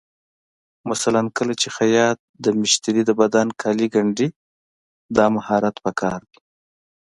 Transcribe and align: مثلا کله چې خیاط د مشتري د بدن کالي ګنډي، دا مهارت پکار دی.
مثلا 0.89 1.21
کله 1.37 1.53
چې 1.61 1.67
خیاط 1.77 2.17
د 2.43 2.45
مشتري 2.59 3.01
د 3.05 3.11
بدن 3.21 3.47
کالي 3.61 3.87
ګنډي، 3.93 4.27
دا 5.15 5.25
مهارت 5.35 5.75
پکار 5.85 6.19
دی. 6.31 6.39